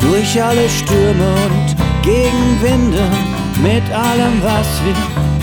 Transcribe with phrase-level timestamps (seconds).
[0.00, 3.08] Durch alle Stürme und Gegenwinde,
[3.62, 4.94] mit allem, was wir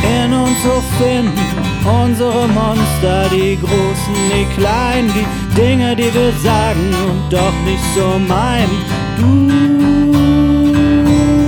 [0.08, 1.40] in uns so finden.
[2.04, 5.26] Unsere Monster, die großen, die kleinen, die
[5.60, 8.86] Dinge, die wir sagen und doch nicht so meinen.
[9.18, 9.48] Du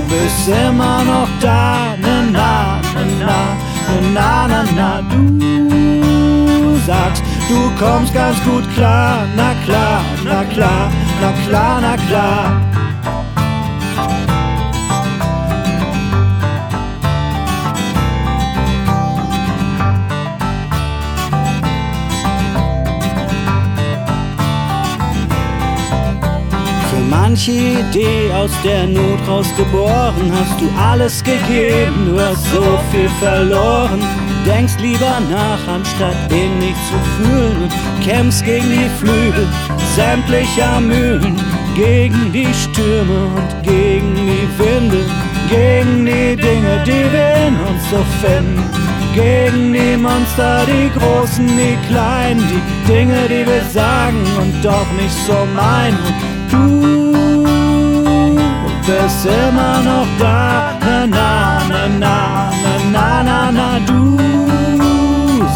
[0.08, 3.56] bist immer noch da, na na, na
[4.14, 5.19] na, na na na, sagst,
[7.50, 12.89] du kommst ganz gut klar, na klar, na klar, na klar, na klar.
[27.30, 30.32] Manche Idee aus der Not rausgeboren.
[30.32, 34.00] Hast du alles gegeben, du hast so viel verloren.
[34.44, 37.62] Denkst lieber nach, anstatt ihn nicht zu fühlen.
[37.62, 39.46] Und kämpfst gegen die Flügel
[39.94, 41.36] sämtlicher Mühlen.
[41.76, 45.04] Gegen die Stürme und gegen die Winde.
[45.48, 48.64] Gegen die Dinge, die wir in uns so finden.
[49.14, 55.14] Gegen die Monster, die Großen, die Kleinen, die Dinge, die wir sagen und doch nicht
[55.26, 56.39] so meinen.
[58.90, 62.52] Bist immer noch da, na na na na
[62.90, 64.18] na na na du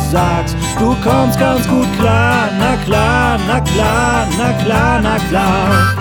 [0.09, 5.97] sagst, du kommst ganz gut klar, na klar, na klar, na klar, na klar.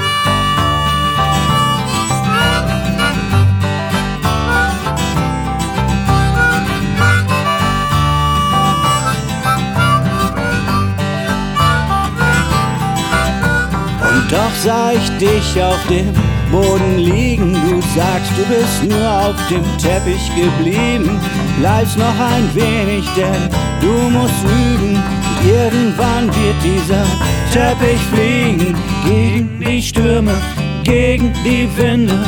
[14.30, 17.54] Doch sah ich dich auf dem Boden liegen.
[17.68, 21.20] Du sagst, du bist nur auf dem Teppich geblieben.
[21.58, 23.50] Bleibst noch ein wenig, denn
[23.82, 25.02] du musst üben.
[25.44, 27.06] Irgendwann wird dieser
[27.52, 28.76] Teppich fliegen.
[29.04, 30.36] Gegen die Stürme,
[30.84, 32.20] gegen die Winde,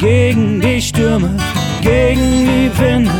[0.00, 1.36] gegen die Stürme,
[1.82, 3.12] gegen die Winde,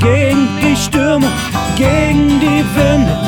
[0.00, 1.28] gegen die Stürme,
[1.76, 3.18] gegen die Winde,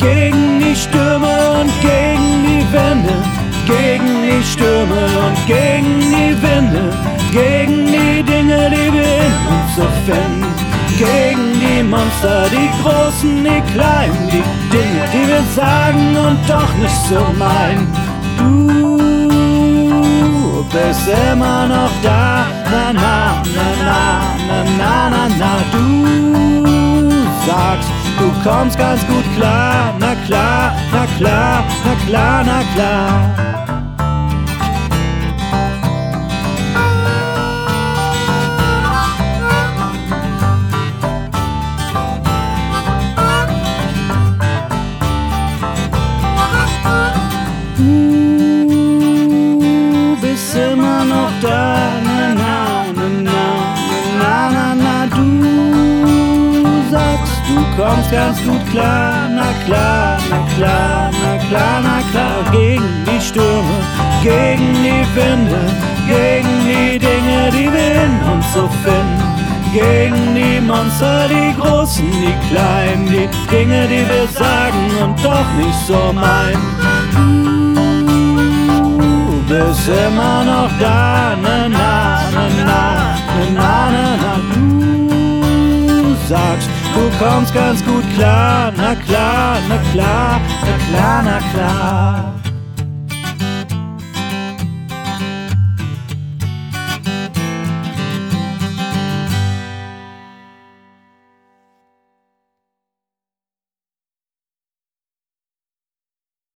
[0.00, 6.90] gegen die Stürme und gegen die Winde gegen die Stürme und gegen die Winde,
[7.30, 10.46] gegen die Dinge, die wir in uns so finden,
[10.96, 14.42] gegen die Monster, die großen, die kleinen, die
[14.72, 17.92] Dinge, die wir sagen und doch nicht so meinen.
[18.38, 18.96] Du
[20.72, 24.00] bist immer noch da, na na na na
[24.48, 25.86] na na na na, du
[27.46, 33.77] sagst, du kommst ganz gut klar, na klar, na klar, na klar, na klar.
[57.76, 63.78] Kommst ganz gut klar, na klar, na klar, na klar, na klar, gegen die Stürme,
[64.22, 65.60] gegen die Winde,
[66.06, 69.22] gegen die Dinge, die wir in uns so finden,
[69.72, 75.86] gegen die Monster, die Großen, die Kleinen, die Dinge, die wir sagen und doch nicht
[75.86, 76.62] so meinen.
[79.48, 82.48] Du bist immer noch da, na, na na, na
[83.54, 84.34] na, na na,
[86.02, 92.47] du sagst, du kommst ganz gut klar, na klar, na klar, na klar, na klar.